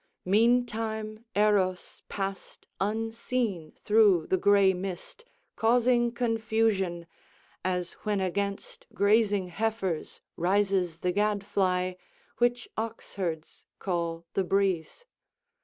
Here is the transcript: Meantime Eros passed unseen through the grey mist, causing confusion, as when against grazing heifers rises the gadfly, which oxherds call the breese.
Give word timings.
Meantime 0.25 1.25
Eros 1.35 2.01
passed 2.09 2.65
unseen 2.79 3.71
through 3.75 4.25
the 4.25 4.35
grey 4.37 4.73
mist, 4.73 5.23
causing 5.55 6.11
confusion, 6.11 7.05
as 7.63 7.91
when 8.01 8.19
against 8.19 8.87
grazing 8.95 9.49
heifers 9.49 10.19
rises 10.35 11.01
the 11.01 11.11
gadfly, 11.11 11.93
which 12.39 12.67
oxherds 12.75 13.65
call 13.77 14.25
the 14.33 14.43
breese. 14.43 15.05